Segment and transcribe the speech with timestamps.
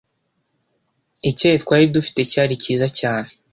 [1.29, 3.29] Icyayi twari dufite cyari cyiza cyane.